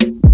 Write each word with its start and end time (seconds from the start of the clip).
thank 0.00 0.24
you 0.24 0.29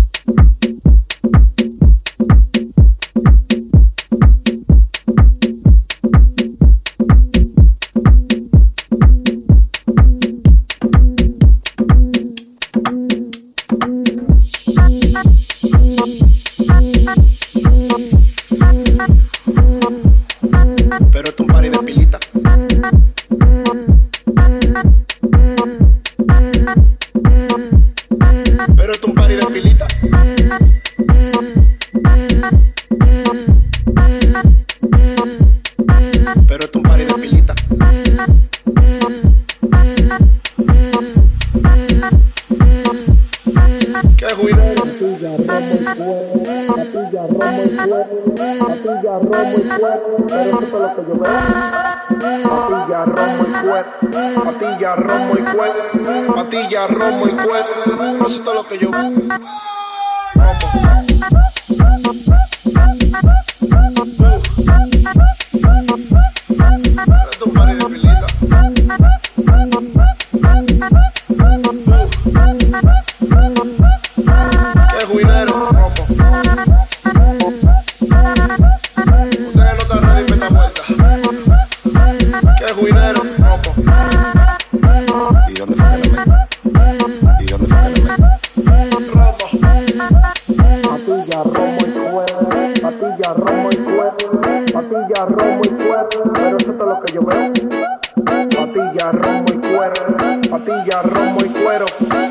Patilla, 100.97 101.15
romo 101.15 101.37
y 101.45 101.49
cuero. 101.49 101.85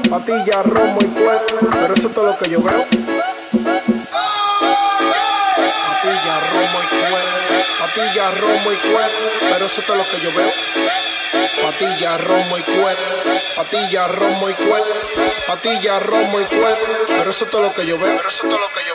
Patilla, 0.09 0.64
romo 0.64 0.98
y 1.00 1.06
cuero. 1.06 1.46
Pero 1.72 1.94
eso 1.94 2.08
es 2.08 2.14
todo 2.16 2.26
lo 2.26 2.38
que 2.38 2.50
yo 2.50 2.62
veo. 2.64 2.86
Patilla, 5.88 6.40
romo 6.52 6.80
y 6.81 6.88
cuero. 6.90 7.30
Patilla, 7.80 8.31
romo 8.31 8.72
y 8.72 8.76
cuero. 8.78 9.14
Pero 9.40 9.66
eso 9.68 9.81
es 9.81 9.88
todo 9.88 9.98
lo 9.98 10.03
que 10.09 10.20
yo 10.20 10.34
veo. 10.34 10.52
Patilla, 11.62 12.18
romo 12.18 12.58
y 12.58 12.62
cuero. 12.64 13.02
Patilla, 13.56 14.08
romo 14.08 14.50
y 14.50 14.53
cuero. 14.53 14.86
Patilla, 15.46 16.00
romo 16.00 16.42
y 16.42 16.46
cuero. 16.46 16.78
Pero 17.08 17.30
eso 17.30 17.46
es 17.46 17.52
todo 17.52 17.62
lo 17.62 17.74
que 17.74 17.86
yo 17.86 18.00
veo. 18.00 18.18
Pero 18.18 18.30
eso 18.30 18.47
es 18.47 18.50
todo 18.50 18.59
lo 18.59 18.68
que 18.70 18.80
yo 18.80 18.95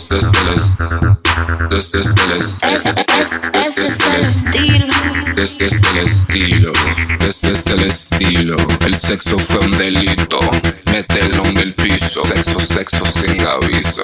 Is 0.00 0.10
el 0.10 0.48
es. 0.54 0.76
This 1.68 1.94
is 1.94 2.14
el 2.24 2.32
es, 2.32 2.58
es, 2.62 2.86
es, 2.86 4.00
el 4.00 4.14
estilo. 4.22 4.94
This 5.36 5.60
is 5.60 5.82
el 5.92 5.98
estilo. 5.98 6.72
This 7.18 7.44
is 7.44 7.66
el 7.66 7.82
estilo. 7.82 8.56
El 8.86 8.96
sexo 8.96 9.38
fue 9.38 9.58
un 9.60 9.76
delito. 9.76 10.40
Mételo 10.90 11.44
en 11.44 11.58
el 11.58 11.74
piso. 11.74 12.24
Sexo, 12.24 12.58
sexo 12.60 13.04
sin 13.04 13.46
aviso. 13.46 14.02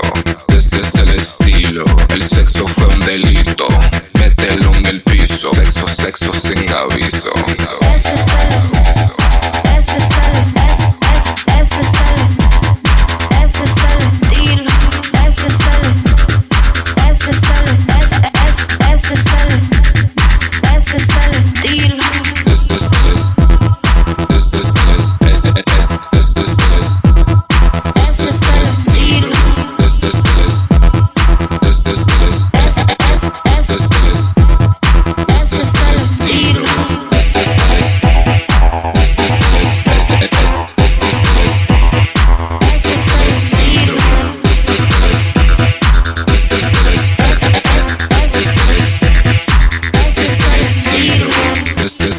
This 0.49 0.75
is 0.75 0.95
el 0.97 1.09
estilo. 1.09 1.85
El 2.11 2.23
sexo 2.23 2.69
fue 2.69 2.87
un 2.89 3.01
delito. 3.01 3.67
Mételo 4.13 4.75
en 4.75 4.87
el 4.87 5.01
piso. 5.01 5.51
Sexo, 5.55 5.89
sexo 5.89 6.33
sin 6.35 6.71
aviso. 6.75 7.33
This 7.47 8.76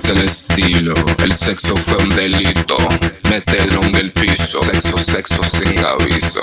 This 0.08 0.16
is 0.16 0.22
el 0.22 0.28
estilo. 0.62 0.94
El 1.22 1.34
sexo 1.34 1.76
fue 1.76 1.98
un 1.98 2.10
delito. 2.16 2.78
Mételo 3.30 3.84
en 3.84 3.96
el 3.96 4.12
piso. 4.14 4.64
Sexo, 4.64 4.98
sexo 4.98 5.44
sin 5.44 5.80
aviso. 5.80 6.42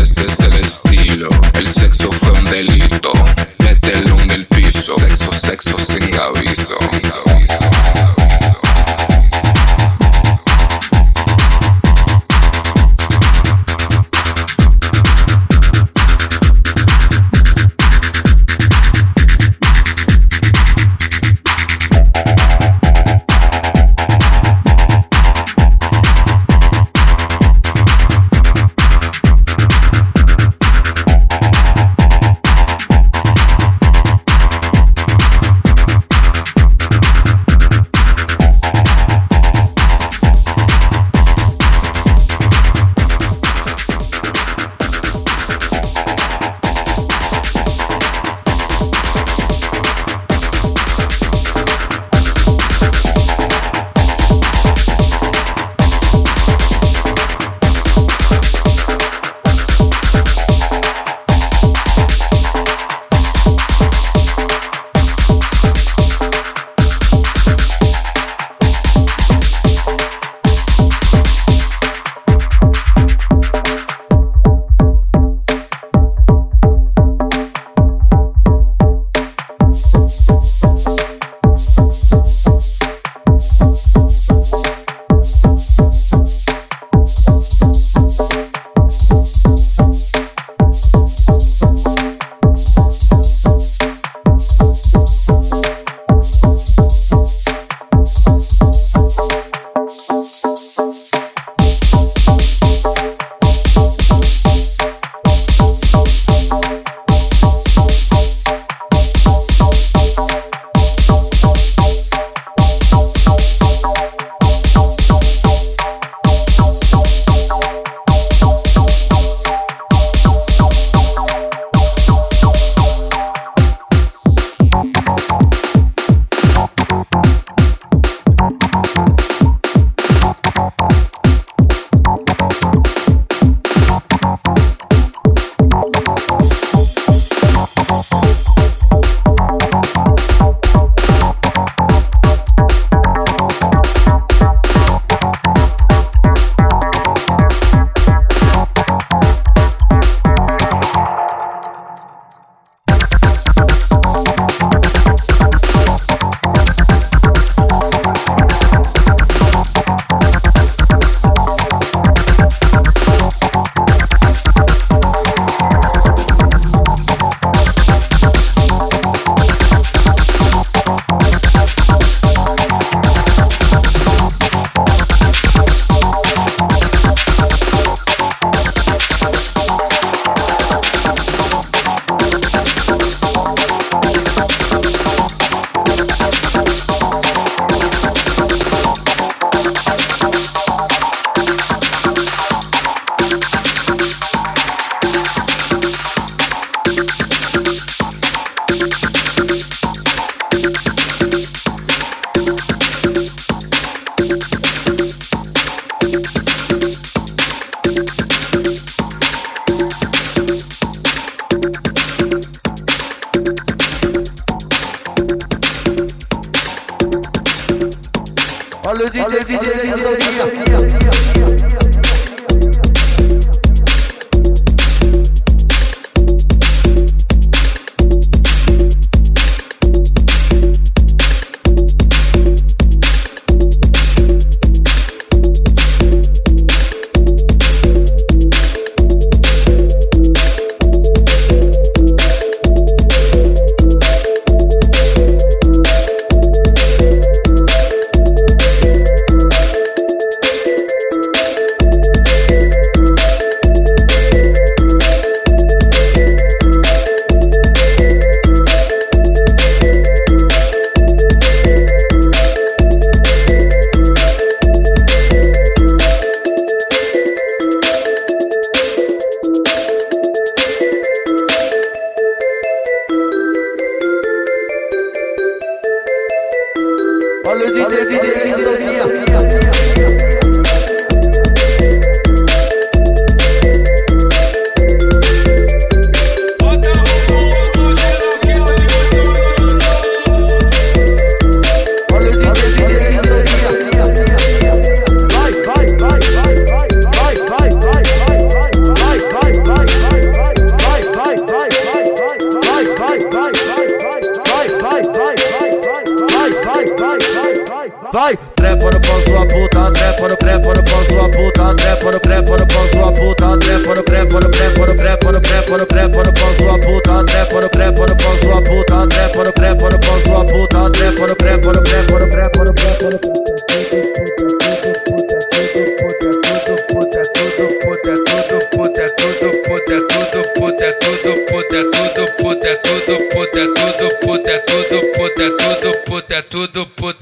Ese 0.00 0.26
es 0.26 0.40
el 0.40 0.54
estilo. 0.54 1.28
El 1.54 1.66
sexo 1.66 2.12
fue 2.12 2.30
un 2.30 2.44
delito. 2.44 3.12
Mételo 3.58 4.16
en 4.20 4.30
el 4.30 4.46
piso. 4.46 4.96
Sexo, 4.98 5.32
sexo 5.32 5.76
sin 5.78 6.14
aviso. 6.14 6.78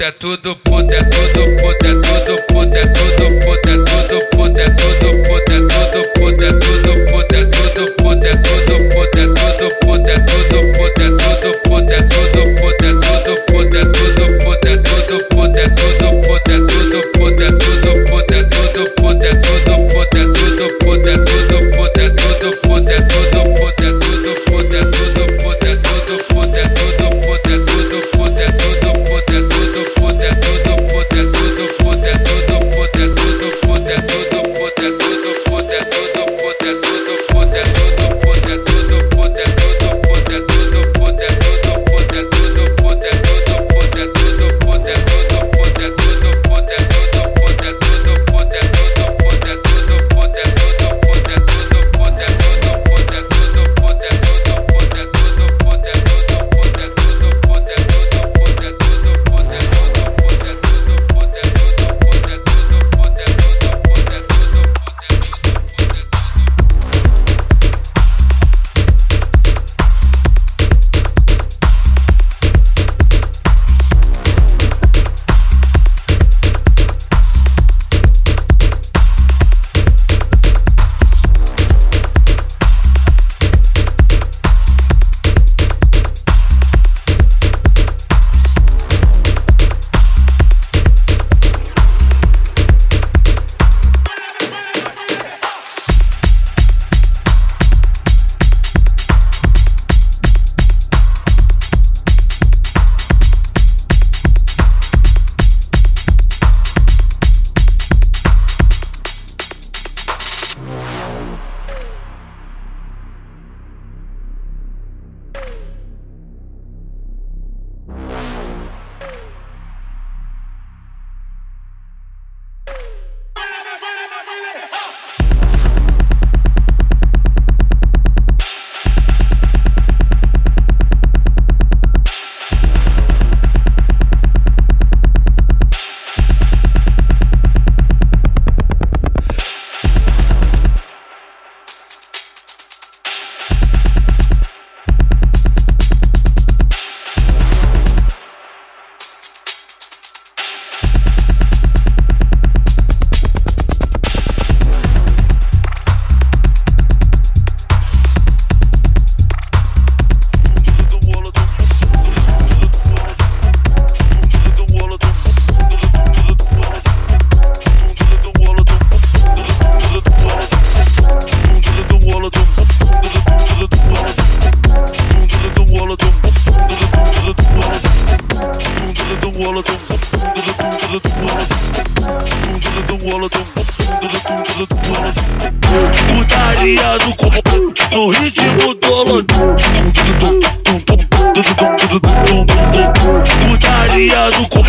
é 0.08 0.12
tudo 0.12 0.56
puto, 0.56 0.94
é 0.94 0.98
tudo 1.00 1.44
puto, 1.56 1.86
é 1.86 1.92
tudo 1.92 2.36
puto. 2.36 2.47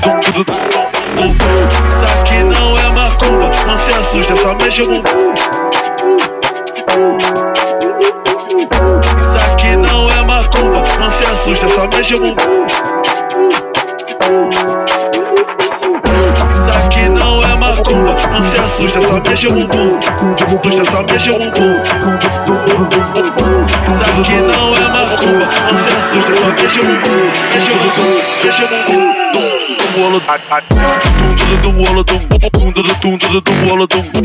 aqui 2.20 2.42
não 2.44 2.78
é 2.78 2.88
macumba, 2.90 3.50
não 3.66 3.78
se 3.78 3.92
assusta, 3.92 4.36
só 4.36 4.54
mexe 4.54 4.82
o 4.82 4.86
bumbum. 4.86 5.34
Isso 9.20 9.38
aqui 9.50 9.76
não 9.76 10.10
é 10.10 10.22
macumba, 10.22 10.84
não 10.98 11.10
se 11.10 11.24
assusta, 11.24 11.68
só 11.68 11.88
mexe 11.88 12.14
o 12.14 12.20
bumbum. 12.20 12.89
Puxa 18.80 19.00
só 19.02 19.20
deixa 19.20 19.48
o 19.48 19.52
bumbum, 19.52 19.98
puxa 20.62 20.84
só 20.86 21.02
deixa 21.02 21.32
o 21.32 21.38
bumbum. 21.38 21.82
Isso 23.86 24.02
aqui 24.08 24.34
não 24.40 24.74
é 24.74 24.88
macumba, 24.88 25.44
você 25.70 25.90
assusta 25.98 26.34
só 26.34 26.50
deixa 26.50 26.80
o 26.80 26.84
bumbum, 26.84 27.30
deixa 27.52 27.70
o 27.70 27.74
bumbum, 27.76 28.14
deixa 28.42 28.64
o 28.64 28.68
bumbum. 28.68 29.20
Tum, 29.30 29.40
tum, 31.60 31.60
tum, 31.60 31.74
tum, 32.04 32.18
tum, 32.28 32.30
tum, 32.30 32.72
tum, 32.72 32.82
tum, 32.94 32.96
tum, 32.96 32.98
tum, 33.00 33.00
tum, 33.00 33.00
tum, 33.00 33.00
tum, 33.00 33.00
tum, 33.00 33.10
tum, 33.10 34.08
tum, 34.08 34.20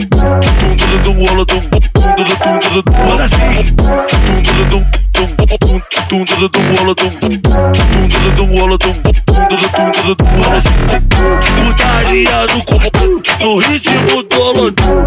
novinha 12.16 12.46
no 12.48 12.64
corpo, 12.64 13.22
no 13.42 13.60
ritmo 13.60 14.24
do 14.24 14.52
lodum. 14.54 15.06